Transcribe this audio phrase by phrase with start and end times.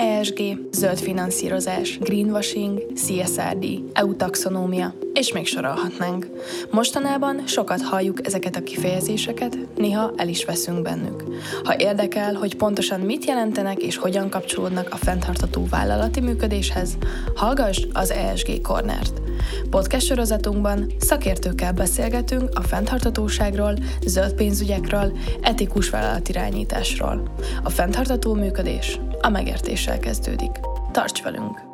[0.00, 6.26] ESG, zöld finanszírozás, greenwashing, CSRD, EU taxonómia, és még sorolhatnánk.
[6.70, 11.24] Mostanában sokat halljuk ezeket a kifejezéseket, néha el is veszünk bennük.
[11.64, 16.96] Ha érdekel, hogy pontosan mit jelentenek és hogyan kapcsolódnak a fenntartató vállalati működéshez,
[17.34, 19.27] hallgass az ESG Cornert.
[19.70, 23.74] Podcast sorozatunkban szakértőkkel beszélgetünk a fenntartatóságról,
[24.06, 27.34] zöld pénzügyekről, etikus vállalatirányításról.
[27.62, 30.50] A fenntartató működés a megértéssel kezdődik.
[30.92, 31.67] Tarts velünk!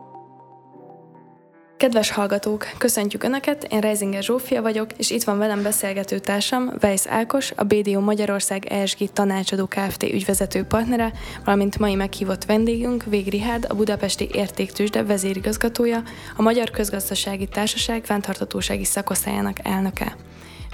[1.84, 7.06] Kedves hallgatók, köszöntjük Önöket, én Reisinger Zsófia vagyok, és itt van velem beszélgető társam, Weiss
[7.06, 10.02] Ákos, a BDO Magyarország ESG tanácsadó Kft.
[10.02, 11.12] ügyvezető partnere,
[11.44, 16.02] valamint mai meghívott vendégünk, Vég Rihárd, a Budapesti Értéktősde vezérigazgatója,
[16.36, 20.16] a Magyar Közgazdasági Társaság fenntartatósági szakosztályának elnöke.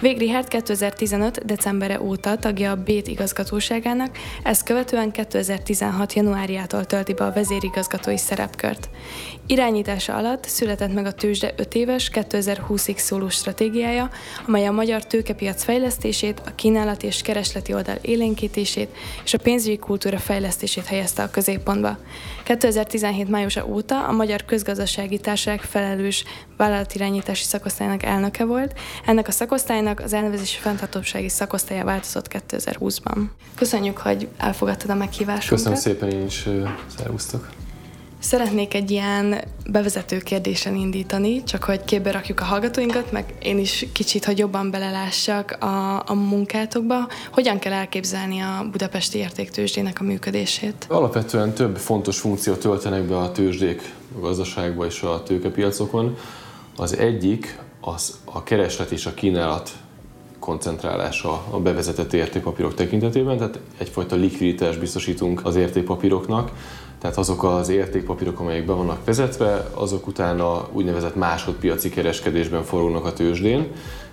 [0.01, 1.45] Vég Richard 2015.
[1.45, 6.13] decembere óta tagja a Bét igazgatóságának, ezt követően 2016.
[6.13, 8.89] januárjától tölti be a vezérigazgatói szerepkört.
[9.51, 14.11] Irányítása alatt született meg a tőzsde 5 éves 2020-ig szóló stratégiája,
[14.47, 18.89] amely a magyar tőkepiac fejlesztését, a kínálat és keresleti oldal élénkítését
[19.25, 21.99] és a pénzügyi kultúra fejlesztését helyezte a középpontba.
[22.45, 26.25] 2017 májusa óta a Magyar Közgazdasági Társaság felelős
[26.57, 28.79] vállalatirányítási szakosztálynak elnöke volt.
[29.07, 33.19] Ennek a szakosztálynak az elnevezési fenntartósági szakosztálya változott 2020-ban.
[33.55, 35.49] Köszönjük, hogy elfogadtad a meghívásunkat.
[35.49, 36.49] Köszönöm szépen, én is
[36.97, 37.60] szervusztok.
[38.21, 39.41] Szeretnék egy ilyen
[39.71, 44.71] bevezető kérdésen indítani, csak hogy képbe rakjuk a hallgatóinkat, meg én is kicsit, hogy jobban
[44.71, 47.09] belelássak a, a munkátokba.
[47.33, 50.87] Hogyan kell elképzelni a budapesti értéktőzsdének a működését?
[50.89, 56.17] Alapvetően több fontos funkciót töltenek be a tőzsdék a gazdaságban és a tőkepiacokon.
[56.77, 59.73] Az egyik az a kereslet és a kínálat
[60.39, 66.51] koncentrálása a bevezetett értékpapírok tekintetében, tehát egyfajta likviditást biztosítunk az értékpapíroknak,
[67.01, 73.13] tehát azok az értékpapírok, amelyek be vannak vezetve, azok utána úgynevezett másodpiaci kereskedésben forognak a
[73.13, 73.67] tőzsdén,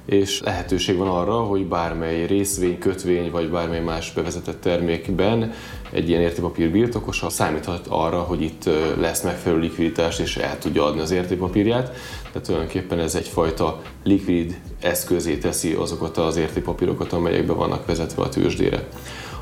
[0.05, 5.53] és lehetőség van arra, hogy bármely részvény, kötvény vagy bármely más bevezetett termékben
[5.91, 11.01] egy ilyen értékpapír birtokosa számíthat arra, hogy itt lesz megfelelő likviditás és el tudja adni
[11.01, 11.91] az értékpapírját.
[12.31, 18.29] Tehát tulajdonképpen ez egyfajta likvid eszközé teszi azokat az értékpapírokat, amelyek be vannak vezetve a
[18.29, 18.87] tőzsdére.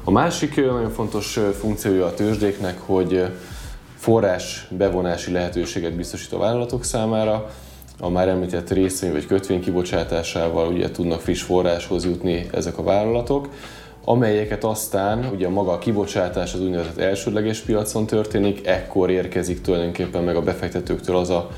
[0.08, 3.26] A másik nagyon fontos funkciója a tőzsdéknek, hogy
[3.96, 7.50] forrás bevonási lehetőséget biztosít a vállalatok számára.
[8.00, 13.50] A már említett részvény vagy kötvény kibocsátásával ugye tudnak friss forráshoz jutni ezek a vállalatok,
[14.04, 20.36] amelyeket aztán ugye maga a kibocsátás az úgynevezett elsődleges piacon történik, ekkor érkezik tulajdonképpen meg
[20.36, 21.50] a befektetőktől az a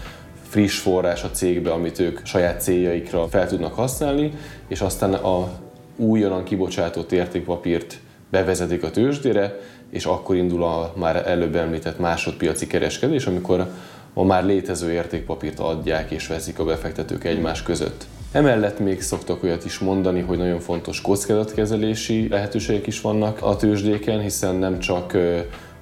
[0.50, 4.32] friss forrás a cégbe, amit ők saját céljaikra fel tudnak használni,
[4.68, 5.50] és aztán a
[5.96, 8.00] újonnan kibocsátott értékpapírt
[8.30, 13.68] bevezetik a tőzsdére, és akkor indul a már előbb említett másodpiaci kereskedés, amikor
[14.14, 18.06] a már létező értékpapírt adják és veszik a befektetők egymás között.
[18.32, 24.22] Emellett még szoktak olyat is mondani, hogy nagyon fontos kockázatkezelési lehetőségek is vannak a tőzsdéken,
[24.22, 25.18] hiszen nem csak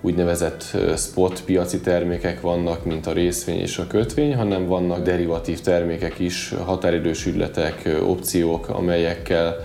[0.02, 6.20] úgynevezett spot piaci termékek vannak, mint a részvény és a kötvény, hanem vannak derivatív termékek
[6.20, 9.56] is, határidős ügyletek, opciók, amelyekkel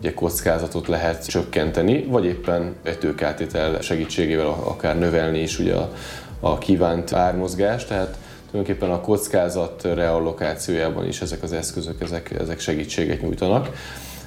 [0.00, 5.92] ugye kockázatot lehet csökkenteni, vagy éppen egy tőkeltétel segítségével akár növelni is ugye a,
[6.40, 8.18] a kívánt ármozgást, tehát
[8.50, 13.70] tulajdonképpen a kockázat reallokációjában is ezek az eszközök, ezek, ezek segítséget nyújtanak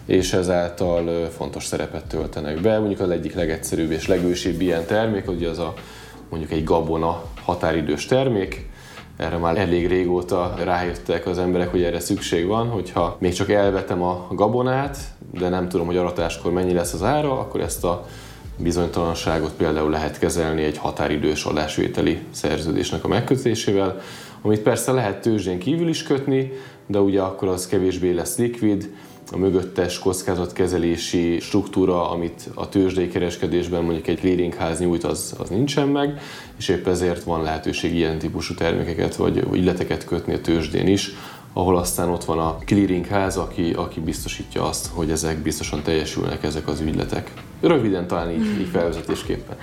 [0.06, 2.80] és ezáltal fontos szerepet töltenek be.
[2.80, 5.74] Mondjuk az egyik legegyszerűbb és legősibb ilyen termék, ugye az a
[6.30, 8.70] mondjuk egy gabona határidős termék,
[9.22, 14.02] erre már elég régóta rájöttek az emberek, hogy erre szükség van, hogyha még csak elvetem
[14.02, 14.98] a gabonát,
[15.40, 18.06] de nem tudom, hogy aratáskor mennyi lesz az ára, akkor ezt a
[18.58, 24.02] bizonytalanságot például lehet kezelni egy határidős adásvételi szerződésnek a megkötésével,
[24.42, 26.52] amit persze lehet tőzsdén kívül is kötni,
[26.88, 28.94] de ugye akkor az kevésbé lesz likvid,
[29.32, 35.88] a mögöttes kockázatkezelési struktúra, amit a tőzsdei kereskedésben mondjuk egy clearingház nyújt, az, az nincsen
[35.88, 36.22] meg,
[36.58, 41.10] és épp ezért van lehetőség ilyen típusú termékeket vagy illeteket kötni a tőzsdén is,
[41.54, 46.68] ahol aztán ott van a clearingház, aki, aki biztosítja azt, hogy ezek biztosan teljesülnek ezek
[46.68, 47.32] az ügyletek.
[47.62, 49.58] Röviden talán így, így felvezetésképpen.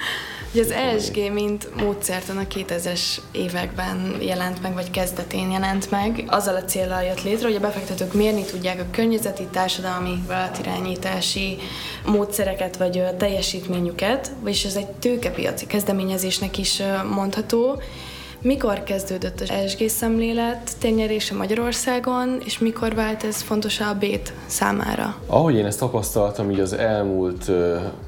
[0.52, 3.00] Ugye az ESG, mint módszertan a 2000-es
[3.32, 8.12] években jelent meg, vagy kezdetén jelent meg, azzal a célral jött létre, hogy a befektetők
[8.12, 11.58] mérni tudják a környezeti, társadalmi, vállalatirányítási
[12.06, 16.82] módszereket, vagy teljesítményüket, vagyis ez egy tőkepiaci kezdeményezésnek is
[17.14, 17.82] mondható,
[18.48, 25.16] Mikor kezdődött az ESG szemlélet tényerése Magyarországon, és mikor vált ez fontos a BÉT számára?
[25.26, 27.50] Ahogy én ezt tapasztaltam, így az elmúlt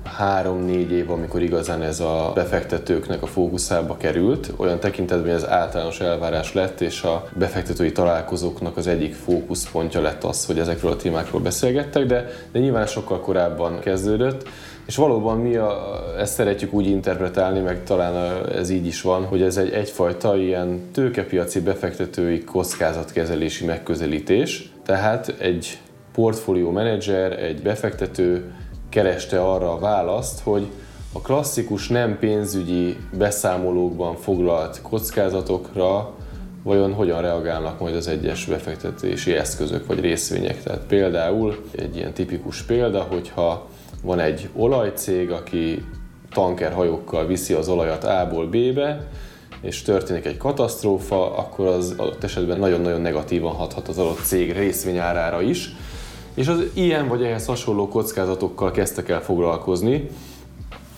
[0.05, 6.55] három-négy év, amikor igazán ez a befektetőknek a fókuszába került, olyan tekintetben ez általános elvárás
[6.55, 12.07] lett, és a befektetői találkozóknak az egyik fókuszpontja lett az, hogy ezekről a témákról beszélgettek,
[12.07, 14.49] de, de nyilván sokkal korábban kezdődött.
[14.91, 19.43] És valóban mi a, ezt szeretjük úgy interpretálni, meg talán ez így is van, hogy
[19.43, 24.73] ez egy egyfajta ilyen tőkepiaci befektetői kockázatkezelési megközelítés.
[24.85, 25.79] Tehát egy
[26.13, 28.53] portfólió menedzser, egy befektető
[28.89, 30.67] kereste arra a választ, hogy
[31.13, 36.15] a klasszikus nem pénzügyi beszámolókban foglalt kockázatokra
[36.63, 40.63] vajon hogyan reagálnak majd az egyes befektetési eszközök vagy részvények.
[40.63, 43.69] Tehát például egy ilyen tipikus példa, hogyha
[44.03, 45.85] van egy olajcég, aki
[46.31, 49.09] tankerhajókkal viszi az olajat A-ból B-be,
[49.61, 55.43] és történik egy katasztrófa, akkor az adott esetben nagyon-nagyon negatívan hathat az adott cég részvényárára
[55.43, 55.75] is.
[56.35, 60.09] És az ilyen vagy ehhez hasonló kockázatokkal kezdtek el foglalkozni,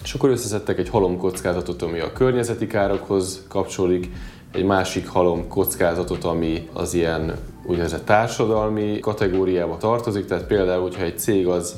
[0.02, 4.10] és akkor összeszedtek egy halom kockázatot, ami a környezeti károkhoz kapcsolódik,
[4.52, 7.34] egy másik halom kockázatot, ami az ilyen
[7.66, 11.74] úgynevezett társadalmi kategóriába tartozik, tehát például, hogyha egy cég az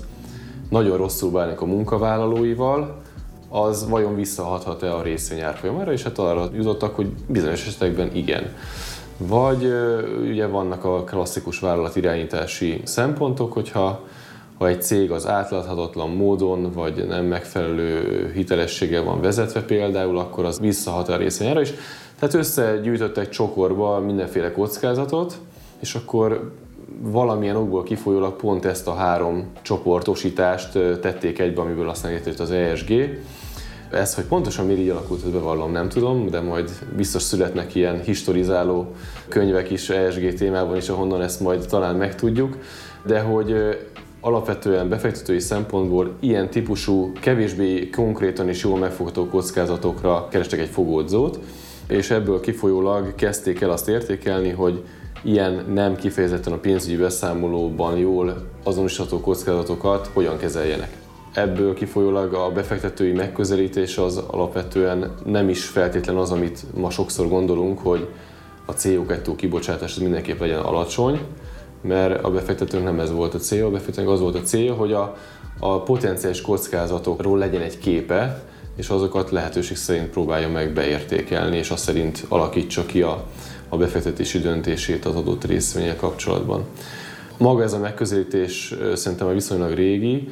[0.74, 3.02] nagyon rosszul bánik a munkavállalóival,
[3.48, 8.54] az vajon visszahathat-e a részvény árfolyamára, és hát arra jutottak, hogy bizonyos esetekben igen.
[9.16, 9.72] Vagy
[10.20, 14.00] ugye vannak a klasszikus vállalatirányítási szempontok, hogyha
[14.58, 20.60] ha egy cég az átláthatatlan módon, vagy nem megfelelő hitelességgel van vezetve például, akkor az
[20.60, 21.72] visszahat a részvényára is.
[22.18, 25.38] Tehát összegyűjtött egy csokorba mindenféle kockázatot,
[25.80, 26.52] és akkor
[27.02, 32.92] valamilyen okból kifolyólag pont ezt a három csoportosítást tették egybe, amiből aztán létrejött az ESG.
[33.90, 38.00] Ez, hogy pontosan miért így alakult, ezt bevallom, nem tudom, de majd biztos születnek ilyen
[38.00, 38.86] historizáló
[39.28, 42.58] könyvek is ESG témában is, ahonnan ezt majd talán megtudjuk,
[43.06, 43.54] de hogy
[44.20, 51.38] alapvetően befektetői szempontból ilyen típusú, kevésbé konkrétan és jól megfogható kockázatokra kerestek egy fogódzót,
[51.88, 54.84] és ebből kifolyólag kezdték el azt értékelni, hogy
[55.24, 60.96] ilyen nem kifejezetten a pénzügyi beszámolóban jól azonosítható kockázatokat hogyan kezeljenek.
[61.32, 67.78] Ebből kifolyólag a befektetői megközelítés az alapvetően nem is feltétlen az, amit ma sokszor gondolunk,
[67.78, 68.08] hogy
[68.66, 71.20] a CO2 kibocsátás mindenképp legyen alacsony,
[71.80, 74.92] mert a befektetőnek nem ez volt a cél, a befektetőnek az volt a cél, hogy
[74.92, 75.16] a,
[75.58, 78.42] a potenciális kockázatokról legyen egy képe,
[78.76, 83.24] és azokat lehetőség szerint próbálja meg beértékelni, és azt szerint alakítsa ki a,
[83.74, 86.64] a befektetési döntését az adott részvényel kapcsolatban.
[87.36, 90.28] Maga ez a megközelítés szerintem a viszonylag régi,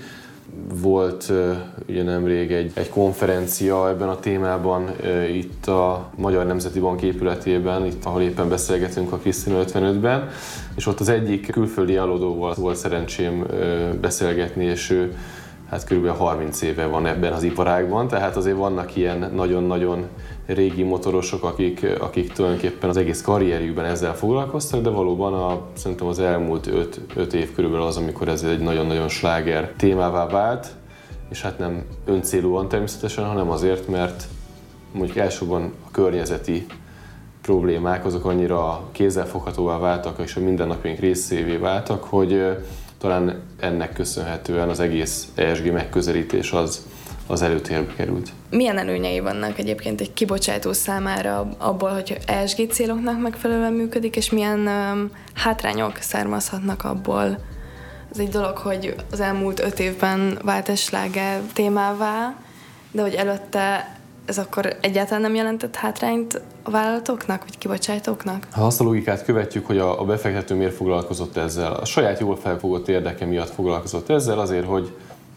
[0.74, 1.32] volt
[1.88, 4.90] ugye nemrég egy, egy konferencia ebben a témában
[5.32, 10.28] itt a Magyar Nemzeti Bank épületében, itt ahol éppen beszélgetünk a Krisztina 55-ben,
[10.76, 13.46] és ott az egyik külföldi alodóval volt szerencsém
[14.00, 15.16] beszélgetni, és ő
[15.70, 16.06] hát kb.
[16.06, 20.06] 30 éve van ebben az iparágban, tehát azért vannak ilyen nagyon-nagyon
[20.46, 26.18] régi motorosok, akik, akik tulajdonképpen az egész karrierjükben ezzel foglalkoztak, de valóban a, szerintem az
[26.18, 26.66] elmúlt
[27.16, 30.68] 5 év körülbelül az, amikor ez egy nagyon-nagyon sláger témává vált,
[31.30, 34.24] és hát nem öncélúan természetesen, hanem azért, mert
[34.92, 36.66] mondjuk elsősorban a környezeti
[37.42, 42.56] problémák azok annyira kézzelfoghatóvá váltak, és a mindennapjaink részévé váltak, hogy
[42.98, 46.86] talán ennek köszönhetően az egész ESG megközelítés az,
[47.32, 48.30] az előtérbe került.
[48.50, 54.58] Milyen előnyei vannak egyébként egy kibocsátó számára abból, hogy ESG céloknak megfelelően működik, és milyen
[54.58, 57.38] um, hátrányok származhatnak abból?
[58.12, 62.34] Ez egy dolog, hogy az elmúlt öt évben vált esláge témává,
[62.90, 68.46] de hogy előtte ez akkor egyáltalán nem jelentett hátrányt a vállalatoknak, vagy kibocsátóknak?
[68.50, 72.36] Ha azt a logikát követjük, hogy a, a befektető miért foglalkozott ezzel, a saját jól
[72.36, 74.92] felfogott érdeke miatt foglalkozott ezzel, azért, hogy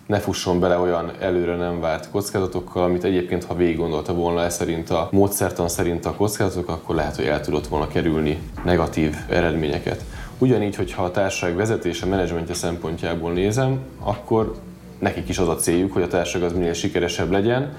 [0.05, 4.55] ne fusson bele olyan előre nem várt kockázatokkal, amit egyébként, ha végig gondolta volna ez
[4.55, 10.03] szerint a módszertan szerint a kockázatok, akkor lehet, hogy el tudott volna kerülni negatív eredményeket.
[10.37, 14.55] Ugyanígy, hogyha a társaság vezetése, menedzsmentje szempontjából nézem, akkor
[14.99, 17.73] nekik is az a céljuk, hogy a társaság az minél sikeresebb legyen,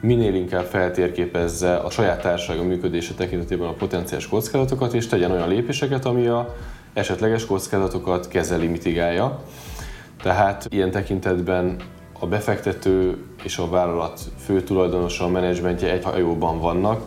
[0.00, 6.04] minél inkább feltérképezze a saját társasága működése tekintetében a potenciális kockázatokat, és tegyen olyan lépéseket,
[6.04, 6.54] ami a
[6.92, 9.42] esetleges kockázatokat kezeli, mitigálja.
[10.22, 11.76] Tehát ilyen tekintetben
[12.20, 17.02] a befektető és a vállalat fő tulajdonosa, a menedzsmentje egy hajóban vannak,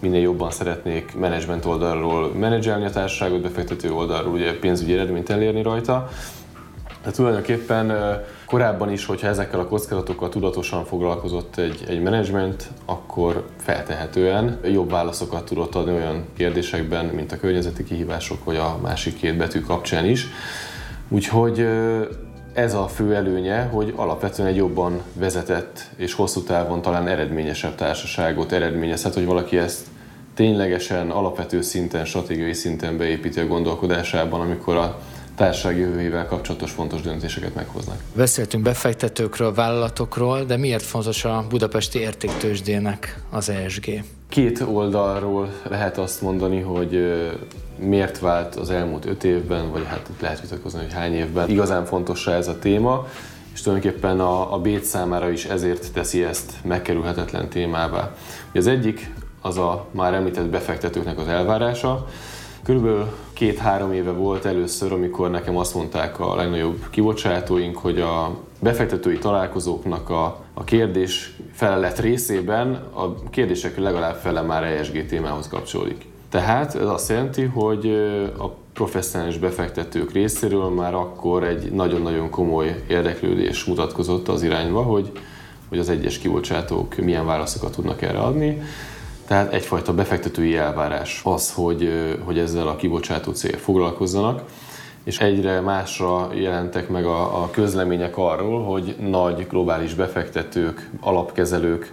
[0.00, 6.08] minél jobban szeretnék menedzsment oldalról menedzselni a társaságot, befektető oldalról ugye pénzügyi eredményt elérni rajta,
[7.04, 7.92] De tulajdonképpen
[8.46, 15.44] korábban is, hogyha ezekkel a kockázatokkal tudatosan foglalkozott egy, egy menedzsment, akkor feltehetően jobb válaszokat
[15.44, 20.26] tudott adni olyan kérdésekben, mint a környezeti kihívások, vagy a másik két betű kapcsán is.
[21.08, 21.66] Úgyhogy
[22.52, 28.52] ez a fő előnye, hogy alapvetően egy jobban vezetett és hosszú távon talán eredményesebb társaságot
[28.52, 29.86] eredményezhet, hogy valaki ezt
[30.34, 35.00] ténylegesen alapvető szinten, stratégiai szinten beépíti a gondolkodásában, amikor a
[35.36, 37.96] társaság jövőjével kapcsolatos fontos döntéseket meghoznak.
[38.16, 44.04] Beszéltünk befektetőkről, vállalatokról, de miért fontos a budapesti értéktősdének az ESG?
[44.28, 47.12] Két oldalról lehet azt mondani, hogy
[47.88, 51.48] miért vált az elmúlt öt évben, vagy hát lehet vitatkozni, hogy hány évben.
[51.48, 53.06] Igazán fontos ez a téma,
[53.52, 58.14] és tulajdonképpen a, a Bét számára is ezért teszi ezt megkerülhetetlen témává.
[58.54, 62.06] Az egyik az a már említett befektetőknek az elvárása.
[62.62, 69.18] Körülbelül két-három éve volt először, amikor nekem azt mondták a legnagyobb kibocsátóink, hogy a befektetői
[69.18, 76.11] találkozóknak a, a kérdés felelet részében a kérdések legalább fele már ESG témához kapcsolódik.
[76.32, 77.86] Tehát ez azt jelenti, hogy
[78.38, 85.12] a professzionális befektetők részéről már akkor egy nagyon-nagyon komoly érdeklődés mutatkozott az irányba, hogy,
[85.68, 88.62] hogy az egyes kibocsátók milyen válaszokat tudnak erre adni.
[89.26, 91.92] Tehát egyfajta befektetői elvárás az, hogy,
[92.24, 94.42] hogy ezzel a kibocsátó cél foglalkozzanak,
[95.04, 101.92] és egyre másra jelentek meg a, a közlemények arról, hogy nagy globális befektetők, alapkezelők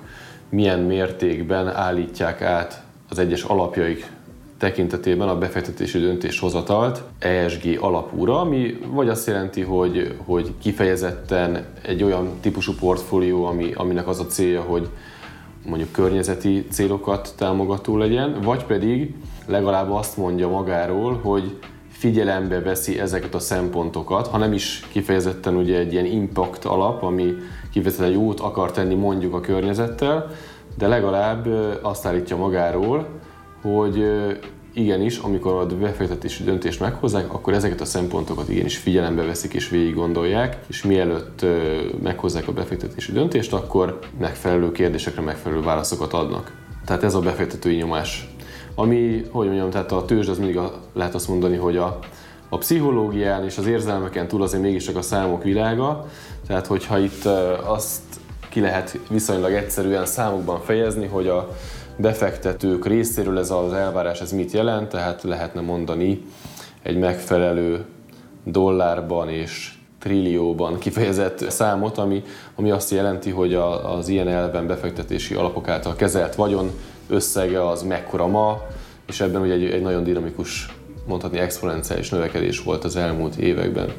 [0.49, 4.17] milyen mértékben állítják át az egyes alapjaik
[4.59, 12.29] tekintetében a befektetési döntéshozatalt ESG alapúra, ami vagy azt jelenti, hogy, hogy kifejezetten egy olyan
[12.41, 14.89] típusú portfólió, ami, aminek az a célja, hogy
[15.65, 19.13] mondjuk környezeti célokat támogató legyen, vagy pedig
[19.45, 21.57] legalább azt mondja magáról, hogy
[21.91, 27.33] figyelembe veszi ezeket a szempontokat, ha nem is kifejezetten ugye egy ilyen impact alap, ami
[27.71, 30.31] kifejezetten jót akar tenni mondjuk a környezettel,
[30.77, 31.47] de legalább
[31.81, 33.07] azt állítja magáról,
[33.61, 34.03] hogy
[34.73, 39.93] igenis, amikor a befektetési döntést meghozzák, akkor ezeket a szempontokat igenis figyelembe veszik és végig
[39.93, 41.45] gondolják, és mielőtt
[42.03, 46.51] meghozzák a befektetési döntést, akkor megfelelő kérdésekre megfelelő válaszokat adnak.
[46.85, 48.33] Tehát ez a befektetői nyomás.
[48.75, 51.99] Ami, hogy mondjam, tehát a tőzsd az mindig a, lehet azt mondani, hogy a,
[52.49, 56.07] a pszichológián és az érzelmeken túl azért mégiscsak a számok világa,
[56.47, 57.25] tehát hogyha itt
[57.65, 58.01] azt
[58.49, 61.57] ki lehet viszonylag egyszerűen számokban fejezni, hogy a
[62.01, 66.25] befektetők részéről ez az elvárás ez mit jelent, tehát lehetne mondani
[66.81, 67.85] egy megfelelő
[68.43, 72.23] dollárban és trillióban kifejezett számot, ami,
[72.55, 76.71] ami azt jelenti, hogy a, az ilyen elven befektetési alapok által kezelt vagyon
[77.07, 78.61] összege az mekkora ma,
[79.07, 80.75] és ebben ugye egy, egy nagyon dinamikus,
[81.07, 83.93] mondhatni exponenciális növekedés volt az elmúlt években.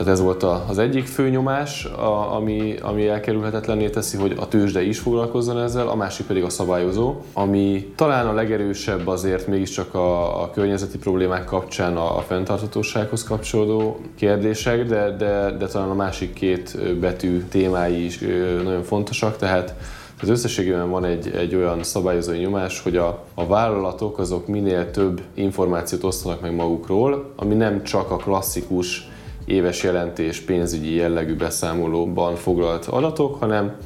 [0.00, 1.84] Tehát ez volt az egyik fő nyomás,
[2.30, 7.14] ami, ami elkerülhetetlenné teszi, hogy a tőzsde is foglalkozzon ezzel, a másik pedig a szabályozó,
[7.32, 14.00] ami talán a legerősebb azért mégiscsak a, a környezeti problémák kapcsán a, a fenntarthatósághoz kapcsolódó
[14.16, 18.18] kérdések, de, de, de talán a másik két betű témái is
[18.64, 19.74] nagyon fontosak, tehát
[20.22, 25.20] az összességében van egy, egy olyan szabályozói nyomás, hogy a, a vállalatok azok minél több
[25.34, 29.08] információt osztanak meg magukról, ami nem csak a klasszikus
[29.50, 33.76] éves jelentés pénzügyi jellegű beszámolóban foglalt adatok, hanem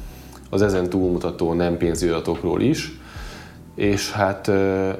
[0.49, 2.99] az ezen túlmutató nem pénzügyi adatokról is.
[3.75, 4.51] És hát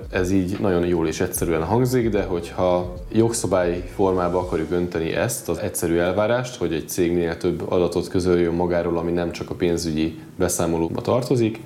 [0.09, 5.57] ez így nagyon jól és egyszerűen hangzik, de hogyha jogszabály formába akarjuk önteni ezt, az
[5.57, 11.01] egyszerű elvárást, hogy egy cégnél több adatot közöljön magáról, ami nem csak a pénzügyi beszámolókba
[11.01, 11.59] tartozik,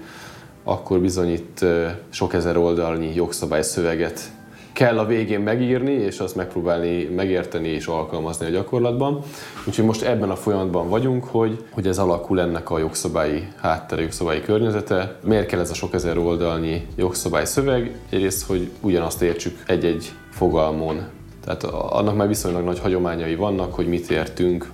[0.63, 1.65] akkor bizony itt
[2.09, 4.31] sok ezer oldalnyi jogszabályszöveget
[4.73, 9.21] kell a végén megírni, és azt megpróbálni megérteni és alkalmazni a gyakorlatban.
[9.67, 14.41] Úgyhogy most ebben a folyamatban vagyunk, hogy, hogy ez alakul ennek a jogszabályi háttere, jogszabályi
[14.41, 15.15] környezete.
[15.23, 17.95] Miért kell ez a sok ezer oldalnyi jogszabály szöveg?
[18.09, 21.07] Egyrészt, hogy ugyanazt értsük egy-egy fogalmon.
[21.43, 24.71] Tehát annak már viszonylag nagy hagyományai vannak, hogy mit értünk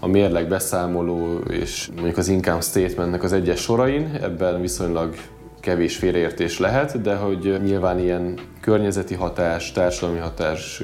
[0.00, 5.14] a mérleg beszámoló és mondjuk az income statementnek az egyes sorain, ebben viszonylag
[5.68, 10.82] kevés félreértés lehet, de hogy nyilván ilyen környezeti hatás, társadalmi hatás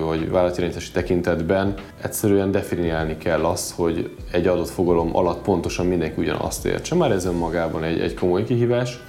[0.00, 6.66] vagy vállalatirányítási tekintetben egyszerűen definiálni kell azt, hogy egy adott fogalom alatt pontosan mindenki ugyanazt
[6.66, 6.94] értse.
[6.94, 9.00] Már ez önmagában egy, egy komoly kihívás.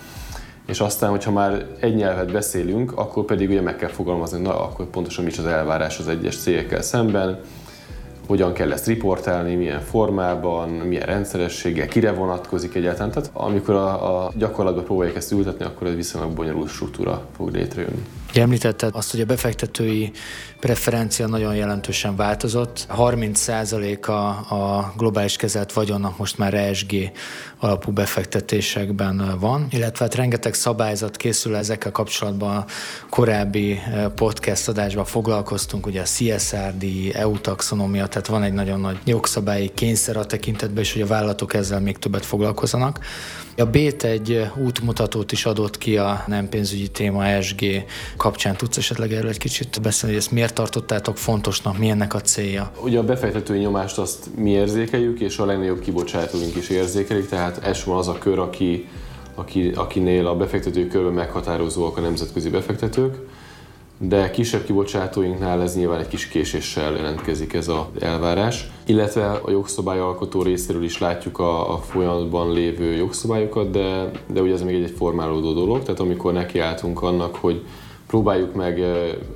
[0.67, 4.85] És aztán, hogyha már egy nyelvet beszélünk, akkor pedig ugye meg kell fogalmazni, na akkor
[4.85, 7.39] pontosan mi is az elvárás az egyes cégekkel szemben,
[8.29, 13.11] hogyan kell ezt riportálni, milyen formában, milyen rendszerességgel, kire vonatkozik egyáltalán.
[13.11, 18.05] Tehát amikor a, a gyakorlatban próbálják ezt ültetni, akkor egy viszonylag bonyolult struktúra fog létrejönni.
[18.33, 20.11] Említetted azt, hogy a befektetői
[20.59, 22.87] preferencia nagyon jelentősen változott.
[22.97, 24.11] 30%-a
[24.55, 27.11] a globális kezelt vagyonnak most már ESG
[27.59, 32.55] alapú befektetésekben van, illetve hát rengeteg szabályzat készül ezekkel kapcsolatban.
[32.55, 32.65] A
[33.09, 38.97] korábbi eh, podcast adásban foglalkoztunk, ugye a CSRD, EU taxonomia, tehát van egy nagyon nagy
[39.05, 42.99] jogszabályi kényszer a tekintetben is, hogy a vállalatok ezzel még többet foglalkozanak.
[43.57, 47.65] A BÉT egy útmutatót is adott ki a nem pénzügyi téma ESG
[48.17, 48.55] kapcsán.
[48.55, 52.71] Tudsz esetleg erről egy kicsit beszélni, hogy ezt miért tartottátok fontosnak, mi ennek a célja?
[52.83, 57.97] Ugye a befektetői nyomást azt mi érzékeljük, és a legnagyobb kibocsátóink is érzékelik, tehát elsősorban
[57.97, 58.87] az a kör, aki,
[59.35, 63.15] aki, akinél a befektetői körben meghatározóak a nemzetközi befektetők
[64.01, 68.69] de kisebb kibocsátóinknál ez nyilván egy kis késéssel jelentkezik ez az elvárás.
[68.85, 74.61] Illetve a jogszabályalkotó részéről is látjuk a, a folyamatban lévő jogszabályokat, de, de ugye ez
[74.61, 77.65] még egy, formálódó dolog, tehát amikor nekiálltunk annak, hogy
[78.07, 78.83] próbáljuk meg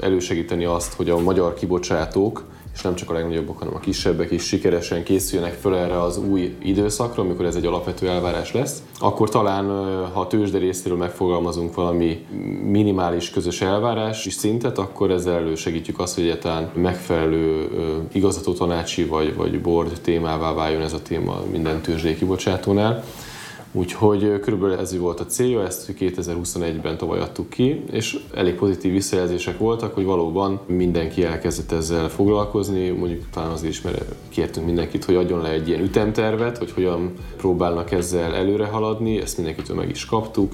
[0.02, 4.44] elősegíteni azt, hogy a magyar kibocsátók és nem csak a legnagyobbak, hanem a kisebbek is
[4.44, 9.66] sikeresen készüljenek föl erre az új időszakra, amikor ez egy alapvető elvárás lesz, akkor talán,
[10.14, 12.26] ha a tőzsde részéről megfogalmazunk valami
[12.64, 17.70] minimális közös elvárás és szintet, akkor ezzel elősegítjük azt, hogy egyáltalán megfelelő
[18.12, 23.04] igazgató tanácsi vagy, vagy board témává váljon ez a téma minden tőzsdei kibocsátónál.
[23.76, 29.58] Úgyhogy körülbelül ez volt a célja, ezt 2021-ben tavaly adtuk ki, és elég pozitív visszajelzések
[29.58, 35.16] voltak, hogy valóban mindenki elkezdett ezzel foglalkozni, mondjuk talán azért is, mert kértünk mindenkit, hogy
[35.16, 40.06] adjon le egy ilyen ütemtervet, hogy hogyan próbálnak ezzel előre haladni, ezt mindenkitől meg is
[40.06, 40.54] kaptuk,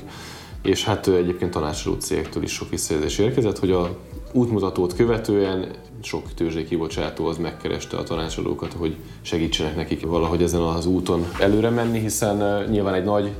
[0.62, 3.98] és hát egyébként tanácsoló cégektől is sok visszajelzés érkezett, hogy a
[4.32, 5.68] útmutatót követően
[6.02, 11.70] sok tőzsdei kibocsátó az megkereste a tanácsadókat, hogy segítsenek nekik valahogy ezen az úton előre
[11.70, 13.32] menni, hiszen nyilván egy nagy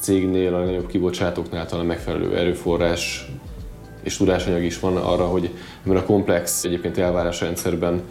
[0.00, 3.26] cégnél, a nagyobb kibocsátóknál talán megfelelő erőforrás
[4.02, 5.50] és tudásanyag is van arra, hogy
[5.82, 8.02] mert a komplex egyébként elvárásrendszerben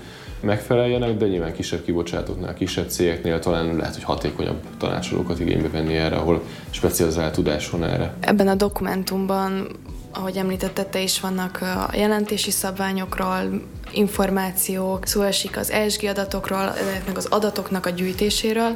[0.41, 6.15] megfeleljenek, de nyilván kisebb kibocsátóknál, kisebb cégeknél talán lehet, hogy hatékonyabb tanácsolókat igénybe venni erre,
[6.15, 8.13] ahol specializált tudás van erre.
[8.19, 9.67] Ebben a dokumentumban
[10.13, 13.62] ahogy említetted, te is vannak a jelentési szabványokról,
[13.94, 18.75] információk, szó esik az ESG adatokról, ezeknek az adatoknak a gyűjtéséről,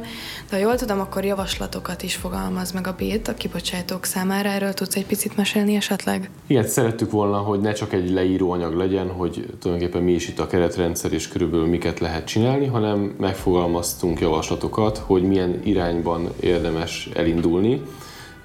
[0.50, 4.48] de ha jól tudom, akkor javaslatokat is fogalmaz meg a BÉT a kibocsátók számára.
[4.48, 6.30] Erről tudsz egy picit mesélni esetleg?
[6.46, 10.38] Igen, szerettük volna, hogy ne csak egy leíró anyag legyen, hogy tulajdonképpen mi is itt
[10.38, 17.82] a keretrendszer és körülbelül miket lehet csinálni, hanem megfogalmaztunk javaslatokat, hogy milyen irányban érdemes elindulni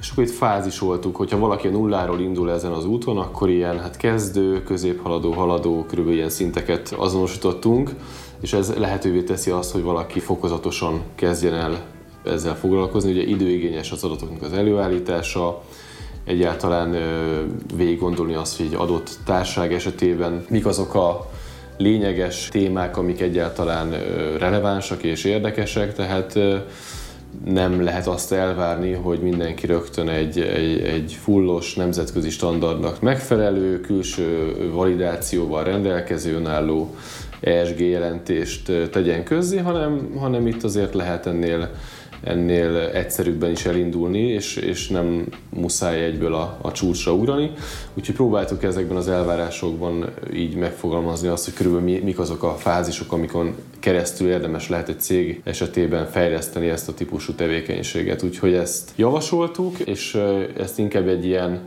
[0.01, 3.97] és akkor itt fázisoltuk, hogyha valaki a nulláról indul ezen az úton, akkor ilyen hát
[3.97, 7.91] kezdő, középhaladó, haladó, körülbelül ilyen szinteket azonosítottunk,
[8.41, 11.85] és ez lehetővé teszi azt, hogy valaki fokozatosan kezdjen el
[12.25, 13.11] ezzel foglalkozni.
[13.11, 15.61] Ugye időigényes az adatoknak az előállítása,
[16.23, 16.95] egyáltalán
[17.75, 21.29] végig gondolni azt, hogy egy adott társág esetében mik azok a
[21.77, 23.89] lényeges témák, amik egyáltalán
[24.37, 26.39] relevánsak és érdekesek, tehát
[27.45, 34.55] nem lehet azt elvárni, hogy mindenki rögtön egy, egy, egy fullos nemzetközi standardnak megfelelő, külső
[34.73, 36.95] validációval rendelkező önálló
[37.39, 41.69] ESG jelentést tegyen közzé, hanem, hanem itt azért lehet ennél
[42.23, 47.51] ennél egyszerűbben is elindulni, és, és nem muszáj egyből a, a csúcsra ugrani.
[47.93, 53.11] Úgyhogy próbáltuk ezekben az elvárásokban így megfogalmazni azt, hogy körülbelül mi, mik azok a fázisok,
[53.11, 58.23] amikon keresztül érdemes lehet egy cég esetében fejleszteni ezt a típusú tevékenységet.
[58.23, 60.17] Úgyhogy ezt javasoltuk, és
[60.57, 61.59] ezt inkább egy ilyen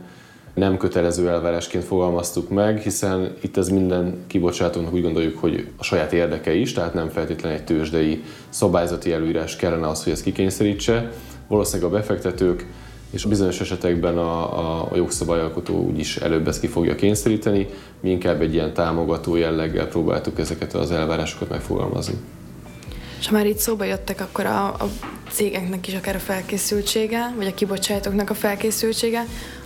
[0.55, 6.13] nem kötelező elvárásként fogalmaztuk meg, hiszen itt ez minden kibocsátónak úgy gondoljuk, hogy a saját
[6.13, 11.11] érdeke is, tehát nem feltétlenül egy tőzsdei szabályzati előírás kellene az, hogy ezt kikényszerítse.
[11.47, 12.65] Valószínűleg a befektetők
[13.09, 17.67] és bizonyos esetekben a, a, a jogszabályalkotó úgyis előbb ezt ki fogja kényszeríteni,
[17.99, 22.13] mi inkább egy ilyen támogató jelleggel próbáltuk ezeket az elvárásokat megfogalmazni.
[23.19, 24.89] És ha már itt szóba jöttek, akkor a, a
[25.29, 29.25] cégeknek is akár a felkészültsége, vagy a kibocsátóknak a felkészültsége,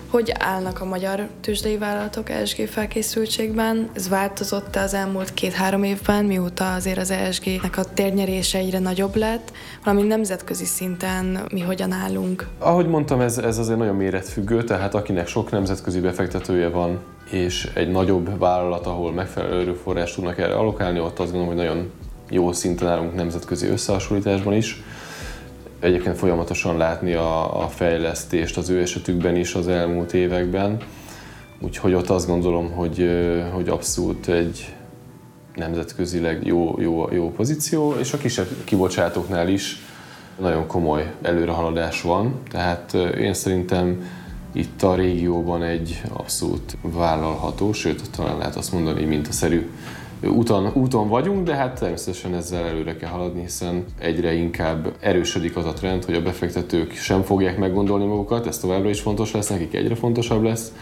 [0.10, 3.90] hogy állnak a magyar tőzsdei vállalatok ESG felkészültségben?
[3.94, 9.52] Ez változott az elmúlt két-három évben, mióta azért az ESG-nek a térnyerése egyre nagyobb lett,
[9.84, 12.48] valamint nemzetközi szinten mi hogyan állunk?
[12.58, 17.00] Ahogy mondtam, ez, ez azért nagyon méretfüggő, tehát akinek sok nemzetközi befektetője van,
[17.32, 21.92] és egy nagyobb vállalat, ahol megfelelő erőforrást tudnak erre alokálni, ott azt gondolom, hogy nagyon
[22.30, 24.84] jó szinten állunk nemzetközi összehasonlításban is
[25.80, 30.78] egyébként folyamatosan látni a, a fejlesztést az ő esetükben is az elmúlt években.
[31.60, 33.10] Úgyhogy ott azt gondolom, hogy,
[33.54, 34.74] hogy abszolút egy
[35.56, 39.82] nemzetközileg jó, jó, jó pozíció, és a kisebb kibocsátóknál is
[40.40, 44.04] nagyon komoly előrehaladás van, tehát én szerintem
[44.52, 49.70] itt a régióban egy abszolút vállalható, sőt, talán lehet azt mondani, mint a szerű
[50.28, 55.66] úton, úton vagyunk, de hát természetesen ezzel előre kell haladni, hiszen egyre inkább erősödik az
[55.66, 59.74] a trend, hogy a befektetők sem fogják meggondolni magukat, ez továbbra is fontos lesz, nekik
[59.74, 60.74] egyre fontosabb lesz,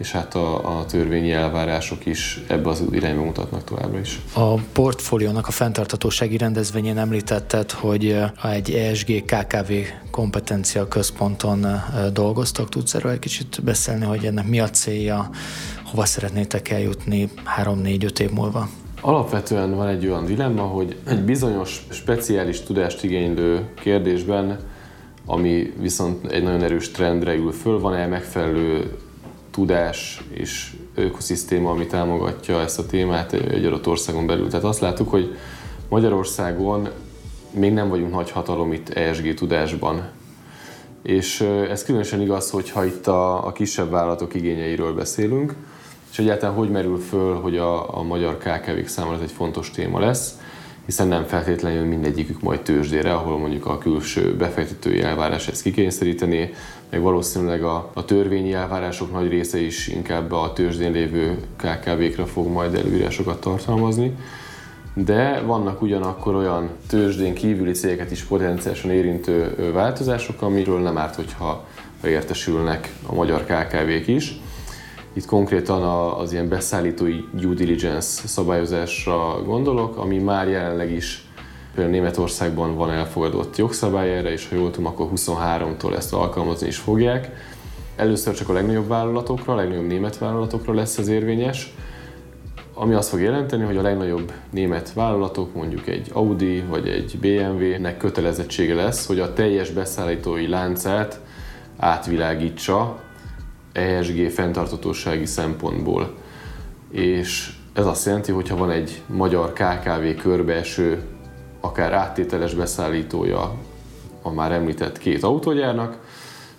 [0.00, 4.20] és hát a, a törvényi elvárások is ebbe az irányba mutatnak továbbra is.
[4.34, 9.72] A portfóliónak a fenntartatósági rendezvényén említetted, hogy egy ESG KKV
[10.10, 11.66] kompetencia központon
[12.12, 12.68] dolgoztak.
[12.68, 15.30] Tudsz erről egy kicsit beszélni, hogy ennek mi a célja,
[15.84, 17.30] hova szeretnétek eljutni
[17.62, 18.68] 3-4-5 év múlva?
[19.00, 24.58] Alapvetően van egy olyan dilemma, hogy egy bizonyos speciális tudást igénylő kérdésben,
[25.26, 28.96] ami viszont egy nagyon erős trendre ül föl, van-e megfelelő
[29.50, 34.48] tudás és ökoszisztéma, ami támogatja ezt a témát egy adott országon belül.
[34.48, 35.36] Tehát azt láttuk, hogy
[35.88, 36.88] Magyarországon
[37.50, 40.08] még nem vagyunk nagy hatalom itt ESG tudásban.
[41.02, 45.54] És ez különösen igaz, hogyha itt a, a kisebb vállalatok igényeiről beszélünk,
[46.10, 49.98] és egyáltalán hogy merül föl, hogy a, a magyar KKV-k számára ez egy fontos téma
[49.98, 50.38] lesz,
[50.84, 56.52] hiszen nem feltétlenül mindegyikük majd tőzsdére, ahol mondjuk a külső befektetői elvárás ezt kikényszeríteni,
[56.90, 62.48] meg valószínűleg a, a törvényi elvárások nagy része is inkább a tőzsdén lévő KKV-kra fog
[62.48, 64.16] majd előírásokat tartalmazni.
[64.94, 71.66] De vannak ugyanakkor olyan tőzsdén kívüli cégeket is potenciálisan érintő változások, amiről nem árt, hogyha
[72.04, 74.40] értesülnek a magyar KKV-k is.
[75.12, 75.82] Itt konkrétan
[76.18, 81.29] az ilyen beszállítói due diligence szabályozásra gondolok, ami már jelenleg is
[81.74, 86.76] például Németországban van elfogadott jogszabály erre, és ha jól tudom, akkor 23-tól ezt alkalmazni is
[86.76, 87.30] fogják.
[87.96, 91.74] Először csak a legnagyobb vállalatokra, a legnagyobb német vállalatokra lesz ez érvényes,
[92.74, 97.96] ami azt fog jelenteni, hogy a legnagyobb német vállalatok, mondjuk egy Audi vagy egy BMW-nek
[97.96, 101.20] kötelezettsége lesz, hogy a teljes beszállítói láncát
[101.76, 103.00] átvilágítsa
[103.72, 106.14] ESG fenntartatósági szempontból.
[106.90, 111.02] És ez azt jelenti, hogy ha van egy magyar KKV körbeeső,
[111.60, 113.52] akár áttételes beszállítója
[114.22, 115.98] a már említett két autógyárnak,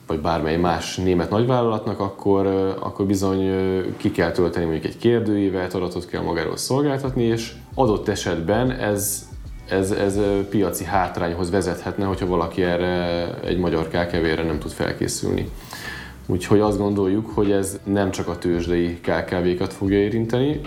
[0.08, 2.46] vagy bármely más német nagyvállalatnak, akkor,
[2.80, 3.52] akkor bizony
[3.98, 9.30] ki kell tölteni mondjuk egy kérdőívet, adatot kell magáról szolgáltatni, és adott esetben ez,
[9.70, 15.50] ez, ez piaci hátrányhoz vezethetne, hogyha valaki erre egy magyar KKV-re nem tud felkészülni.
[16.26, 20.62] Úgyhogy azt gondoljuk, hogy ez nem csak a tőzsdei KKV-kat fogja érinteni,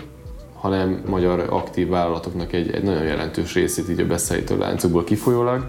[0.65, 5.67] hanem magyar aktív vállalatoknak egy, egy nagyon jelentős részét így a beszállító láncokból kifolyólag.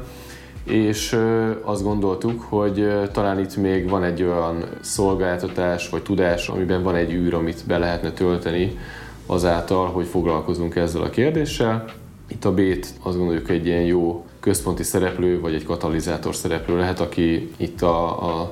[0.64, 1.20] És
[1.62, 7.14] azt gondoltuk, hogy talán itt még van egy olyan szolgáltatás vagy tudás, amiben van egy
[7.14, 8.78] űr, amit be lehetne tölteni
[9.26, 11.86] azáltal, hogy foglalkozunk ezzel a kérdéssel.
[12.28, 17.00] Itt a Bét azt gondoljuk egy ilyen jó központi szereplő, vagy egy katalizátor szereplő lehet,
[17.00, 18.52] aki itt a, a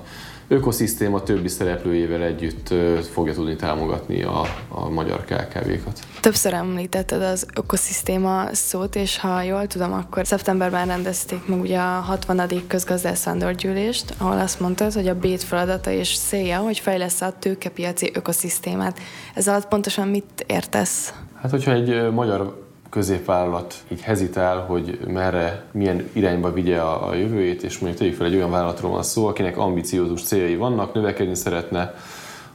[0.53, 2.73] ökoszisztéma többi szereplőjével együtt
[3.11, 5.99] fogja tudni támogatni a, a magyar KKV-kat.
[6.19, 11.99] Többször említetted az ökoszisztéma szót, és ha jól tudom, akkor szeptemberben rendezték meg ugye a
[11.99, 12.49] 60.
[12.67, 18.11] közgazdász gyűlést, ahol azt mondtad, hogy a BÉT feladata és célja, hogy fejlesz a tőkepiaci
[18.13, 18.99] ökoszisztémát.
[19.33, 21.13] Ez alatt pontosan mit értesz?
[21.41, 22.62] Hát, hogyha egy magyar
[22.93, 28.25] középvállalat így hezitál, hogy merre, milyen irányba vigye a, a jövőjét, és mondjuk tegyük fel
[28.25, 31.95] egy olyan vállalatról van szó, akinek ambiciózus céljai vannak, növekedni szeretne,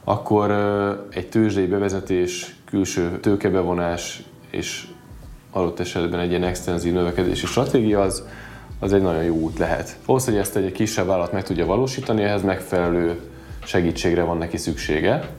[0.03, 0.51] akkor
[1.11, 4.87] egy tőzsdei bevezetés, külső tőkebevonás és
[5.51, 8.23] adott esetben egy ilyen extenzív növekedési stratégia az,
[8.79, 9.97] az egy nagyon jó út lehet.
[10.05, 13.19] Ahhoz, hogy ezt egy kisebb vállalat meg tudja valósítani, ehhez megfelelő
[13.63, 15.29] segítségre van neki szüksége.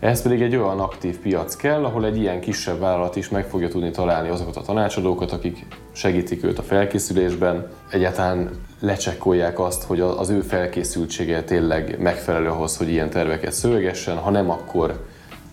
[0.00, 3.68] Ehhez pedig egy olyan aktív piac kell, ahol egy ilyen kisebb vállalat is meg fogja
[3.68, 10.30] tudni találni azokat a tanácsadókat, akik segítik őt a felkészülésben, egyáltalán lecsekkolják azt, hogy az
[10.30, 15.06] ő felkészültsége tényleg megfelelő ahhoz, hogy ilyen terveket szövegessen, ha nem, akkor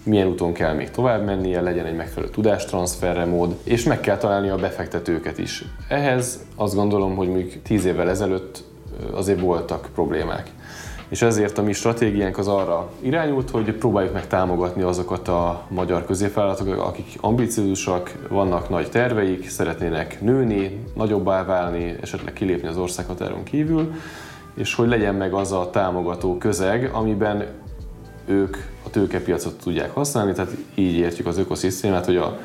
[0.03, 4.49] milyen úton kell még tovább mennie, legyen egy megfelelő tudástranszferre mód, és meg kell találni
[4.49, 5.65] a befektetőket is.
[5.87, 8.63] Ehhez azt gondolom, hogy még tíz évvel ezelőtt
[9.11, 10.51] azért voltak problémák
[11.15, 16.05] és ezért a mi stratégiánk az arra irányult, hogy próbáljuk meg támogatni azokat a magyar
[16.05, 23.93] középvállalatokat, akik ambiciózusak, vannak nagy terveik, szeretnének nőni, nagyobbá válni, esetleg kilépni az országhatáron kívül,
[24.55, 27.45] és hogy legyen meg az a támogató közeg, amiben
[28.25, 32.39] ők a tőkepiacot tudják használni, tehát így értjük az ökoszisztémát, hogy a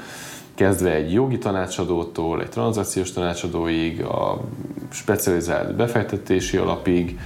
[0.55, 4.41] kezdve egy jogi tanácsadótól, egy tranzakciós tanácsadóig, a
[4.91, 7.19] specializált befektetési alapig,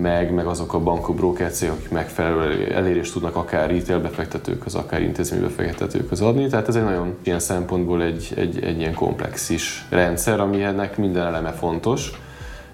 [0.00, 5.02] meg, meg azok a bankok, broker cégek, akik megfelelő elérést tudnak akár retail befektetőkhöz, akár
[5.02, 6.46] intézmény befektetőkhöz adni.
[6.46, 11.26] Tehát ez egy nagyon ilyen szempontból egy, egy, egy ilyen komplexis rendszer, ami ennek minden
[11.26, 12.10] eleme fontos,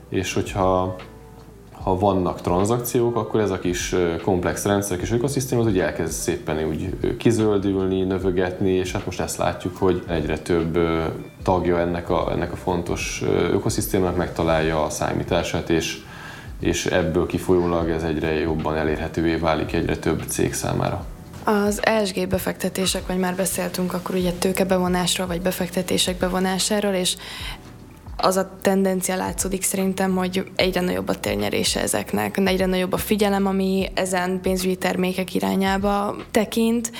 [0.08, 0.96] és hogyha
[1.82, 6.64] ha vannak tranzakciók, akkor ez a kis komplex rendszer, kis ökoszisztéma az ugye elkezd szépen
[6.64, 10.78] úgy kizöldülni, növögetni, és hát most ezt látjuk, hogy egyre több
[11.42, 16.02] tagja ennek a, ennek a fontos ökoszisztémának megtalálja a számítását, és,
[16.60, 21.06] és ebből kifolyólag ez egyre jobban elérhetővé válik egyre több cég számára.
[21.44, 27.16] Az ESG befektetések, vagy már beszéltünk akkor ugye tőkebevonásról, vagy befektetések bevonásáról, és
[28.20, 33.46] az a tendencia látszódik szerintem, hogy egyre nagyobb a térnyerése ezeknek, egyre nagyobb a figyelem,
[33.46, 36.92] ami ezen pénzügyi termékek irányába tekint,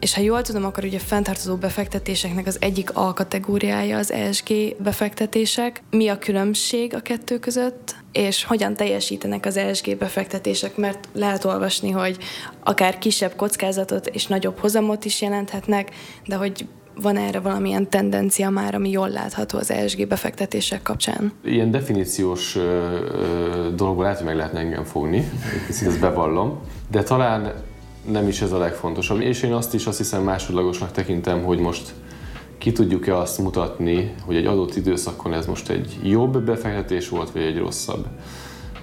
[0.00, 5.82] és ha jól tudom, akkor ugye a fenntartozó befektetéseknek az egyik alkategóriája az ESG befektetések.
[5.90, 8.04] Mi a különbség a kettő között?
[8.16, 12.16] és hogyan teljesítenek az ESG befektetések, mert lehet olvasni, hogy
[12.64, 15.90] akár kisebb kockázatot és nagyobb hozamot is jelenthetnek,
[16.26, 16.66] de hogy
[17.02, 21.32] van erre valamilyen tendencia már, ami jól látható az ESG befektetések kapcsán?
[21.44, 22.58] Ilyen definíciós
[23.74, 25.28] dologból lehet, hogy meg lehetne engem fogni,
[25.68, 26.58] ezt bevallom,
[26.90, 27.52] de talán
[28.10, 29.20] nem is ez a legfontosabb.
[29.20, 31.94] És én azt is azt hiszem másodlagosnak tekintem, hogy most
[32.58, 37.42] ki tudjuk-e azt mutatni, hogy egy adott időszakon ez most egy jobb befektetés volt, vagy
[37.42, 38.06] egy rosszabb.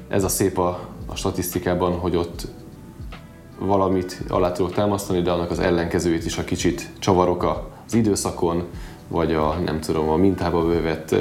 [0.08, 2.48] Ez a szép a, a statisztikában, hogy ott
[3.60, 8.64] valamit alá tudok támasztani, de annak az ellenkezőjét is a kicsit csavarok a az időszakon,
[9.08, 11.16] vagy a nem tudom, a mintába bővett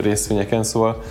[0.00, 1.02] részvényeken, szóval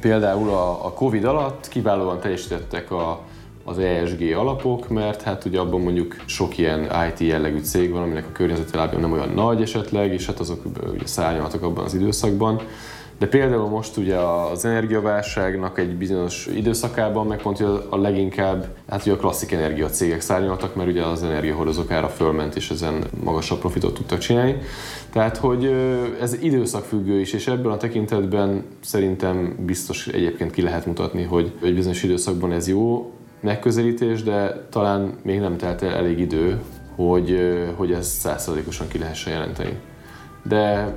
[0.00, 3.20] például a, Covid alatt kiválóan teljesítettek a,
[3.64, 8.26] az ESG alapok, mert hát ugye abban mondjuk sok ilyen IT jellegű cég van, aminek
[8.26, 10.62] a környezeti lábja nem olyan nagy esetleg, és hát azok
[10.94, 12.60] ugye szárnyaltak abban az időszakban.
[13.20, 19.12] De például most ugye az energiaválságnak egy bizonyos időszakában meg pont a leginkább, hát ugye
[19.12, 24.18] a klasszik energiacégek szárnyaltak, mert ugye az energiahordozók ára fölment, és ezen magasabb profitot tudtak
[24.18, 24.56] csinálni.
[25.12, 25.64] Tehát, hogy
[26.20, 31.74] ez időszakfüggő is, és ebben a tekintetben szerintem biztos egyébként ki lehet mutatni, hogy egy
[31.74, 36.60] bizonyos időszakban ez jó megközelítés, de talán még nem telt el elég idő,
[36.94, 37.38] hogy,
[37.76, 39.78] hogy ezt százszerzalékosan ki lehessen jelenteni.
[40.42, 40.94] De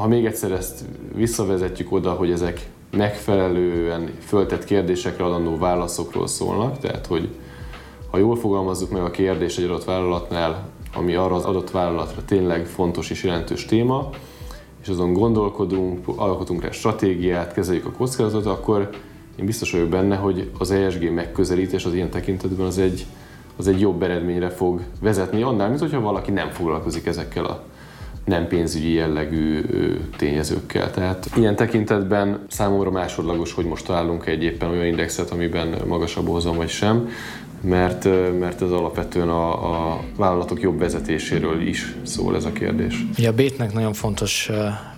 [0.00, 0.84] ha még egyszer ezt
[1.14, 7.28] visszavezetjük oda, hogy ezek megfelelően föltett kérdésekre adandó válaszokról szólnak, tehát hogy
[8.10, 12.66] ha jól fogalmazzuk meg a kérdés egy adott vállalatnál, ami arra az adott vállalatra tényleg
[12.66, 14.10] fontos és jelentős téma,
[14.82, 18.90] és azon gondolkodunk, alkotunk rá stratégiát, kezeljük a kockázatot, akkor
[19.38, 23.06] én biztos vagyok benne, hogy az ESG megközelítés az ilyen tekintetben az egy,
[23.56, 25.42] az egy jobb eredményre fog vezetni.
[25.42, 27.62] Annál, mint hogyha valaki nem foglalkozik ezekkel a
[28.28, 29.64] nem pénzügyi jellegű
[30.16, 30.90] tényezőkkel.
[30.90, 36.56] Tehát ilyen tekintetben számomra másodlagos, hogy most találunk egy éppen olyan indexet, amiben magasabb hozam
[36.56, 37.08] vagy sem,
[37.60, 38.04] mert,
[38.38, 43.04] mert ez alapvetően a, a vállalatok jobb vezetéséről is szól ez a kérdés.
[43.18, 44.50] Ugye a Bétnek nagyon fontos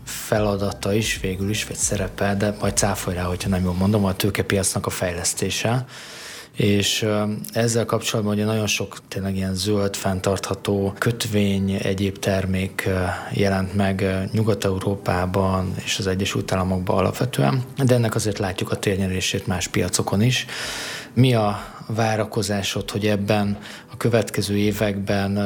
[0.05, 4.15] feladata is végül is, vagy szerepe, de majd cáfolj rá, hogyha nem jól mondom, a
[4.15, 5.85] tőkepiacnak a fejlesztése
[6.57, 7.07] és
[7.53, 12.89] ezzel kapcsolatban ugye nagyon sok tényleg ilyen zöld, fenntartható kötvény, egyéb termék
[13.33, 19.69] jelent meg Nyugat-Európában és az Egyesült Államokban alapvetően, de ennek azért látjuk a térnyerését más
[19.69, 20.47] piacokon is.
[21.15, 23.59] Mi a várakozásod, hogy ebben
[23.93, 25.39] a következő években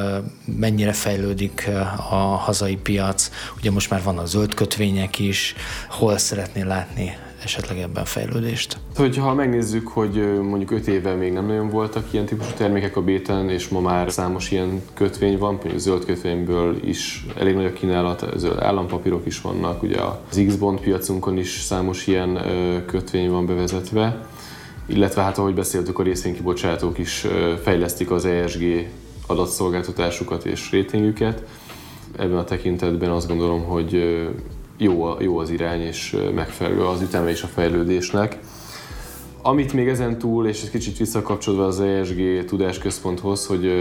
[0.44, 1.70] mennyire fejlődik
[2.10, 3.30] a hazai piac?
[3.56, 5.54] Ugye most már van a zöld kötvények is,
[5.88, 8.76] hol szeretnél látni esetleg ebben fejlődést?
[8.96, 13.50] Hogyha megnézzük, hogy mondjuk 5 éve még nem nagyon voltak ilyen típusú termékek a béten,
[13.50, 18.26] és ma már számos ilyen kötvény van, mondjuk zöld kötvényből is elég nagy a kínálat,
[18.36, 22.40] zöld állampapírok is vannak, ugye az X-Bond piacunkon is számos ilyen
[22.86, 24.26] kötvény van bevezetve,
[24.86, 27.26] illetve hát ahogy beszéltük, a részvénykibocsátók is
[27.62, 28.88] fejlesztik az ESG
[29.26, 31.42] adatszolgáltatásukat és rétingüket.
[32.18, 34.24] Ebben a tekintetben azt gondolom, hogy
[34.76, 38.38] jó, jó az irány, és megfelelő az üteme és a fejlődésnek.
[39.42, 43.72] Amit még ezen túl, és egy kicsit visszakapcsolva az ESG tudásközponthoz, hogy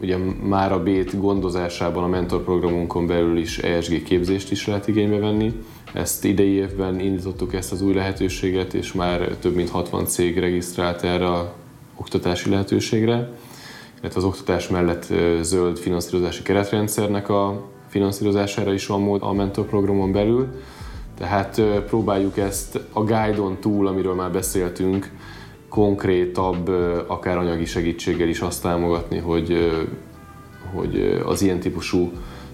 [0.00, 5.52] ugye már a BÉT gondozásában a mentorprogramunkon belül is ESG képzést is lehet igénybe venni.
[5.92, 11.02] Ezt idei évben indítottuk ezt az új lehetőséget, és már több mint 60 cég regisztrált
[11.02, 11.54] erre a
[11.96, 13.32] oktatási lehetőségre,
[14.00, 15.06] illetve az oktatás mellett
[15.40, 20.46] zöld finanszírozási keretrendszernek a finanszírozására is van mód a mentorprogramon belül.
[21.18, 25.10] Tehát próbáljuk ezt a guide-on túl, amiről már beszéltünk,
[25.68, 26.68] konkrétabb,
[27.06, 29.70] akár anyagi segítséggel is azt támogatni, hogy,
[30.74, 32.12] hogy az ilyen típusú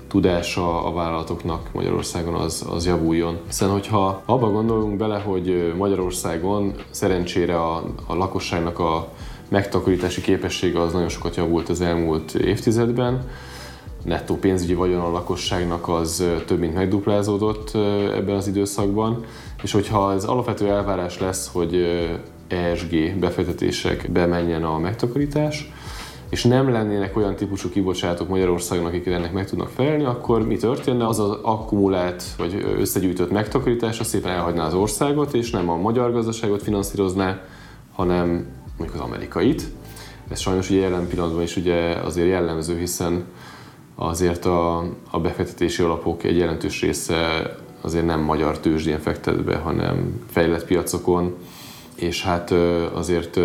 [0.08, 3.38] tudása a vállalatoknak Magyarországon az, az javuljon.
[3.46, 9.08] Hiszen, hogyha abba gondolunk bele, hogy Magyarországon szerencsére a, a lakosságnak a
[9.48, 13.28] megtakarítási képessége az nagyon sokat javult az elmúlt évtizedben,
[14.04, 17.74] nettó pénzügyi vagyon a lakosságnak az több mint megduplázódott
[18.14, 19.24] ebben az időszakban,
[19.62, 21.86] és hogyha ez alapvető elvárás lesz, hogy
[22.48, 25.70] ESG befektetések bemenjen a megtakarítás,
[26.28, 31.06] és nem lennének olyan típusú kibocsátók Magyarországon, akik ennek meg tudnak felelni, akkor mi történne?
[31.06, 36.12] Az az akkumulált vagy összegyűjtött megtakarítás az szépen elhagyná az országot, és nem a magyar
[36.12, 37.40] gazdaságot finanszírozná,
[37.92, 38.46] hanem
[38.78, 39.62] mondjuk az amerikait.
[40.30, 43.24] Ez sajnos ugye jelen pillanatban is ugye azért jellemző, hiszen
[44.00, 44.78] azért a,
[45.10, 51.34] a befektetési alapok egy jelentős része azért nem magyar tőzsdén fektet be, hanem fejlett piacokon,
[51.94, 52.50] és hát
[52.92, 53.36] azért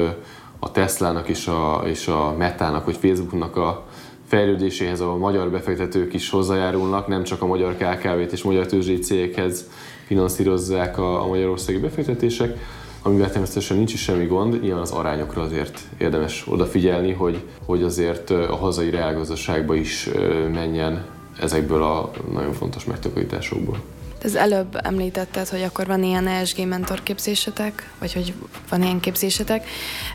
[0.60, 3.86] a Teslának és a, és a Metának, vagy Facebooknak a
[4.28, 9.70] fejlődéséhez a magyar befektetők is hozzájárulnak, nem csak a magyar KKV-t és magyar tőzsdei cégekhez
[10.06, 12.58] finanszírozzák a, a magyarországi befektetések,
[13.04, 18.30] amivel természetesen nincs is semmi gond, nyilván az arányokra azért érdemes odafigyelni, hogy, hogy azért
[18.30, 20.10] a hazai reálgazdaságba is
[20.54, 21.06] menjen
[21.40, 23.78] ezekből a nagyon fontos megtakarításokból.
[24.24, 28.34] Az előbb említetted, hogy akkor van ilyen ESG mentorképzésetek, vagy hogy
[28.70, 29.68] van ilyen képzésetek.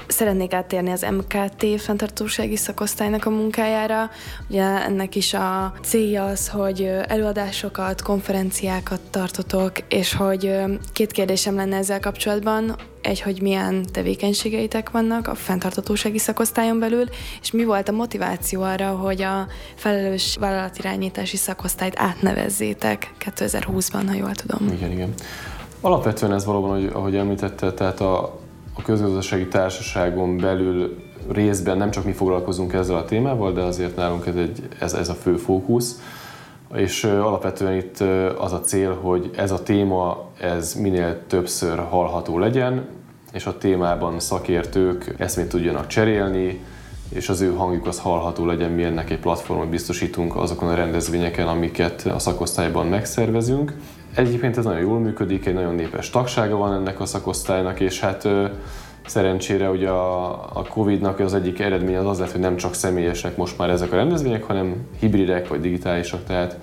[0.07, 4.11] Szeretnék áttérni az MKT fenntartósági szakosztálynak a munkájára.
[4.49, 10.55] Ugye ennek is a célja az, hogy előadásokat, konferenciákat tartotok, és hogy
[10.93, 17.05] két kérdésem lenne ezzel kapcsolatban egy, hogy milyen tevékenységeitek vannak a fenntartatósági szakosztályon belül,
[17.41, 24.35] és mi volt a motiváció arra, hogy a felelős vállalatirányítási szakosztályt átnevezzétek 2020-ban, ha jól
[24.35, 24.73] tudom.
[24.73, 25.15] Igen, igen.
[25.81, 28.19] Alapvetően ez valóban, ahogy, ahogy említette, tehát a,
[28.75, 34.27] a közgazdasági társaságon belül részben nem csak mi foglalkozunk ezzel a témával, de azért nálunk
[34.27, 36.01] ez, egy, ez, ez a fő fókusz.
[36.75, 38.01] És alapvetően itt
[38.39, 42.87] az a cél, hogy ez a téma ez minél többször hallható legyen,
[43.33, 46.65] és a témában szakértők eszmét tudjanak cserélni,
[47.09, 51.49] és az ő hangjuk az hallható legyen, mi ennek egy platformot biztosítunk azokon a rendezvényeken,
[51.49, 53.75] amiket a szakosztályban megszervezünk.
[54.15, 58.29] Egyébként ez nagyon jól működik, egy nagyon népes tagsága van ennek a szakosztálynak, és hát
[59.07, 63.37] szerencsére ugye a, a Covid-nak az egyik eredménye az az lett, hogy nem csak személyesek
[63.37, 66.59] most már ezek a rendezvények, hanem hibridek vagy digitálisak, tehát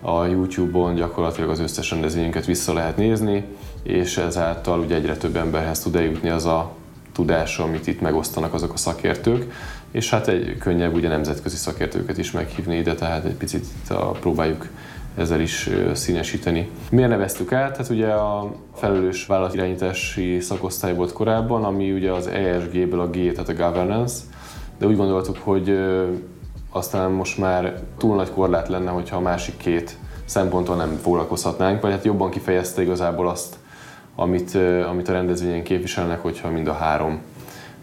[0.00, 3.44] a YouTube-on gyakorlatilag az összes rendezvényünket vissza lehet nézni,
[3.82, 6.72] és ezáltal ugye egyre több emberhez tud eljutni az a
[7.12, 9.52] tudás, amit itt megosztanak azok a szakértők,
[9.90, 14.66] és hát egy könnyebb ugye nemzetközi szakértőket is meghívni ide, tehát egy picit a, próbáljuk
[15.18, 16.68] ezzel is színesíteni.
[16.90, 17.76] Miért neveztük át?
[17.76, 23.48] Hát ugye a felelős vállalatirányítási szakosztály volt korábban, ami ugye az ESG-ből a G, tehát
[23.48, 24.14] a governance,
[24.78, 25.78] de úgy gondoltuk, hogy
[26.70, 31.90] aztán most már túl nagy korlát lenne, hogyha a másik két szemponttal nem foglalkozhatnánk, vagy
[31.90, 33.56] hát jobban kifejezte igazából azt,
[34.14, 34.54] amit,
[34.88, 37.20] amit a rendezvényen képviselnek, hogyha mind a három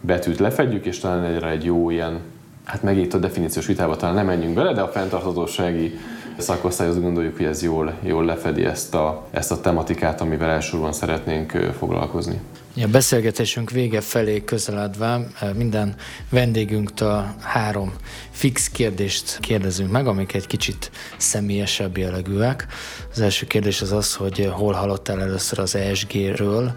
[0.01, 2.19] betűt lefedjük, és talán egyre egy jó ilyen,
[2.63, 5.99] hát megint a definíciós vitába talán nem menjünk bele, de a fenntarthatósági
[6.37, 10.93] szakosztály azt gondoljuk, hogy ez jól, jól lefedi ezt a, ezt a tematikát, amivel elsősorban
[10.93, 12.39] szeretnénk foglalkozni.
[12.81, 15.95] A beszélgetésünk vége felé közeledve minden
[16.29, 17.93] vendégünktől három
[18.29, 22.67] fix kérdést kérdezünk meg, amik egy kicsit személyesebb jellegűek.
[23.11, 26.73] Az első kérdés az az, hogy hol hallottál először az ESG-ről,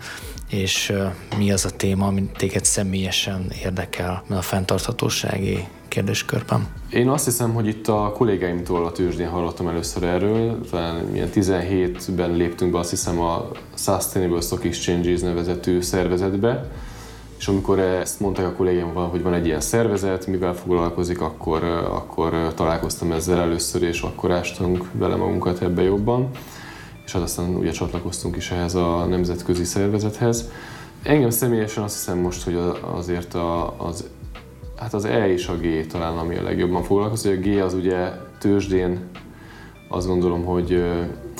[0.51, 0.93] és
[1.37, 6.67] mi az a téma, ami téged személyesen érdekel a fenntarthatósági kérdéskörben?
[6.91, 12.33] Én azt hiszem, hogy itt a kollégáimtól a tőzsdén hallottam először erről, talán milyen 17-ben
[12.33, 16.71] léptünk be azt hiszem a Sustainable Stock Exchanges nevezetű szervezetbe,
[17.39, 22.53] és amikor ezt mondták a kollégáim, hogy van egy ilyen szervezet, mivel foglalkozik, akkor, akkor
[22.55, 26.31] találkoztam ezzel először, és akkor ástunk bele magunkat ebbe jobban
[27.09, 30.49] és hát aztán ugye csatlakoztunk is ehhez a nemzetközi szervezethez.
[31.03, 34.05] Engem személyesen azt hiszem most, hogy azért a, az,
[34.81, 37.39] hát az E és a G talán, ami a legjobban foglalkozik.
[37.39, 38.99] A G az ugye tőzsdén,
[39.89, 40.85] azt gondolom, hogy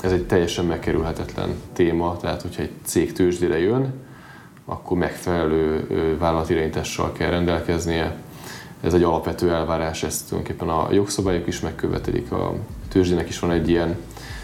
[0.01, 3.93] ez egy teljesen megkerülhetetlen téma, tehát hogyha egy cég tőzsdére jön,
[4.65, 5.87] akkor megfelelő
[6.19, 8.15] vállalatirányítással kell rendelkeznie.
[8.81, 12.53] Ez egy alapvető elvárás, ezt tulajdonképpen a jogszabályok is megkövetelik, a
[12.89, 13.95] tőzsdének is van egy ilyen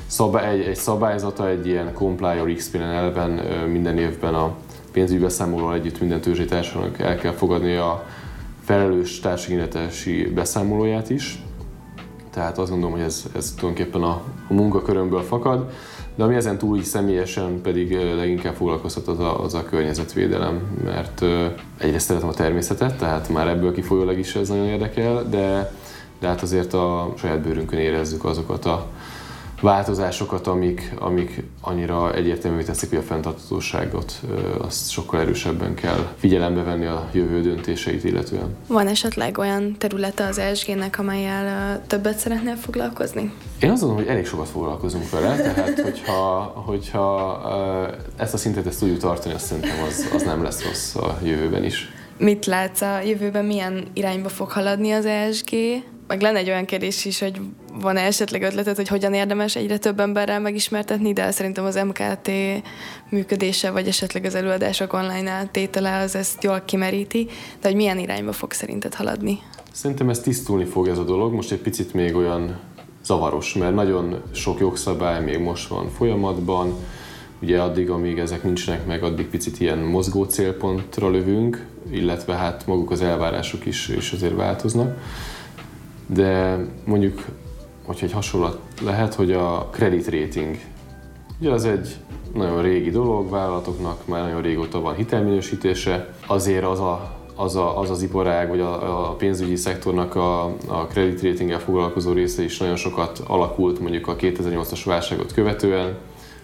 [0.08, 3.30] szabály, egy, egy szabályzata, egy ilyen comply or explain elven
[3.68, 4.56] minden évben a
[4.92, 8.06] pénzügyi beszámolóval együtt minden társadalomnak el kell fogadni a
[8.66, 11.44] felelős társadalmi beszámolóját is.
[12.32, 15.72] Tehát azt gondolom, hogy ez, ez tulajdonképpen a, a munkakörömből fakad,
[16.16, 21.26] de ami ezen túl így személyesen pedig leginkább foglalkoztat az a, az a környezetvédelem, mert
[21.78, 25.72] egyrészt szeretem a természetet, tehát már ebből kifolyólag is ez nagyon érdekel, de
[26.20, 28.88] de hát azért a saját bőrünkön érezzük azokat a
[29.66, 34.22] változásokat, amik, amik annyira egyértelművé teszik, hogy a fenntartatóságot
[34.62, 38.56] azt sokkal erősebben kell figyelembe venni a jövő döntéseit illetően.
[38.68, 43.34] Van esetleg olyan területe az ESG-nek, amelyel többet szeretnél foglalkozni?
[43.60, 47.42] Én azt gondolom, hogy elég sokat foglalkozunk vele, tehát hogyha, hogyha
[48.18, 51.64] ezt a szintet ezt tudjuk tartani, azt szerintem az, az nem lesz rossz a jövőben
[51.64, 51.92] is.
[52.18, 55.56] Mit látsz a jövőben, milyen irányba fog haladni az ESG?
[56.08, 57.42] meg lenne egy olyan kérdés is, hogy
[57.82, 62.32] van-e esetleg ötleted, hogy hogyan érdemes egyre több emberrel megismertetni, de szerintem az MKT
[63.10, 67.28] működése, vagy esetleg az előadások online tétele az ezt jól kimeríti,
[67.62, 69.40] de hogy milyen irányba fog szerinted haladni?
[69.72, 72.60] Szerintem ez tisztulni fog ez a dolog, most egy picit még olyan
[73.04, 76.74] zavaros, mert nagyon sok jogszabály még most van folyamatban,
[77.42, 82.92] ugye addig, amíg ezek nincsenek meg, addig picit ilyen mozgó célpontra lövünk, illetve hát maguk
[82.92, 84.98] az elvárások is, is azért változnak.
[86.08, 87.26] De mondjuk,
[87.86, 90.58] hogyha egy hasonlat lehet, hogy a credit rating,
[91.40, 91.96] ugye az egy
[92.34, 97.90] nagyon régi dolog, vállalatoknak már nagyon régóta van hitelminősítése, azért az a, az, a, az,
[97.90, 102.76] az iparág, vagy a, a pénzügyi szektornak a, a credit ratinggel foglalkozó része is nagyon
[102.76, 105.98] sokat alakult mondjuk a 2008-as válságot követően,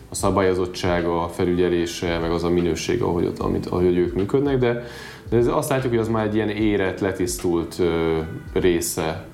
[0.10, 4.84] a szabályozottsága, a felügyelése, meg az a minőség, ahogy, amit, ahogy ők működnek, de,
[5.30, 8.18] de ez azt látjuk, hogy az már egy ilyen érett, letisztult ö,
[8.54, 9.26] része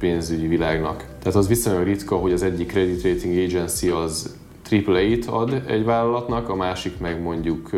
[0.00, 1.04] pénzügyi világnak.
[1.18, 4.36] Tehát az viszonylag ritka, hogy az egyik credit rating agency az
[4.70, 7.70] AAA-t ad egy vállalatnak, a másik meg mondjuk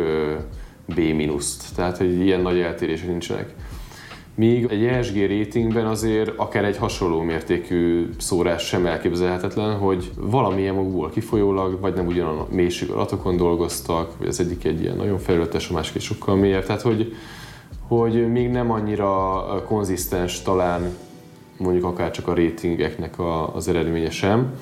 [0.85, 1.75] B-t.
[1.75, 3.53] Tehát egy ilyen nagy eltérések nincsenek.
[4.35, 11.09] Míg egy ESG ratingben azért akár egy hasonló mértékű szórás sem elképzelhetetlen, hogy valamilyen magukból
[11.09, 15.69] kifolyólag, vagy nem ugyanan a mélység adatokon dolgoztak, vagy az egyik egy ilyen nagyon felületes,
[15.69, 16.65] a másik sokkal mélyebb.
[16.65, 17.15] Tehát, hogy,
[17.87, 20.95] hogy még nem annyira konzisztens talán
[21.57, 24.53] mondjuk akár csak a ratingeknek a, az eredménye sem.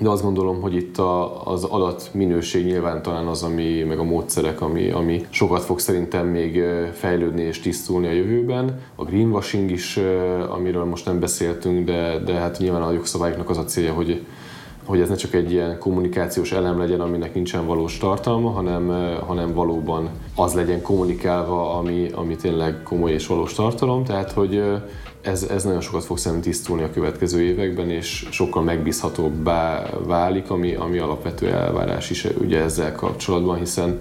[0.00, 4.60] De azt gondolom, hogy itt a, az adatminőség nyilván talán az, ami, meg a módszerek,
[4.60, 8.80] ami, ami sokat fog szerintem még fejlődni és tisztulni a jövőben.
[8.94, 10.00] A greenwashing is,
[10.48, 14.26] amiről most nem beszéltünk, de, de hát nyilván a jogszabályoknak az a célja, hogy
[14.88, 19.54] hogy ez ne csak egy ilyen kommunikációs elem legyen, aminek nincsen valós tartalma, hanem, hanem
[19.54, 24.04] valóban az legyen kommunikálva, ami, ami tényleg komoly és valós tartalom.
[24.04, 24.62] Tehát, hogy
[25.20, 30.74] ez, ez nagyon sokat fog szerintem tisztulni a következő években, és sokkal megbízhatóbbá válik, ami,
[30.74, 34.00] ami alapvető elvárás is ugye ezzel kapcsolatban, hiszen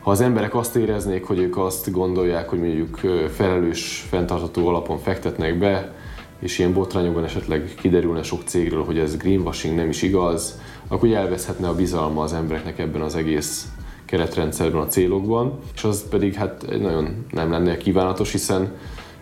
[0.00, 3.00] ha az emberek azt éreznék, hogy ők azt gondolják, hogy mondjuk
[3.34, 5.92] felelős, fenntartható alapon fektetnek be,
[6.38, 11.18] és ilyen botrányokban esetleg kiderülne sok cégről, hogy ez greenwashing nem is igaz, akkor ugye
[11.18, 13.68] elveszhetne a bizalma az embereknek ebben az egész
[14.04, 18.72] keretrendszerben, a célokban, és az pedig hát nagyon nem lenne kívánatos, hiszen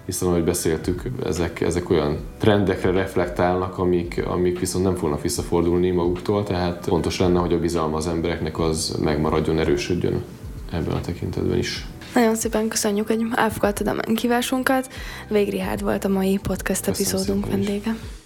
[0.08, 6.44] hiszen ahogy beszéltük, ezek, ezek olyan trendekre reflektálnak, amik, amik viszont nem fognak visszafordulni maguktól,
[6.44, 10.24] tehát fontos lenne, hogy a bizalma az embereknek az megmaradjon, erősödjön
[10.72, 11.86] ebben a tekintetben is.
[12.14, 14.92] Nagyon szépen köszönjük, hogy elfogadtad a meghívásunkat.
[15.28, 17.90] Végri volt a mai podcast epizódunk vendége.
[17.90, 18.17] Is.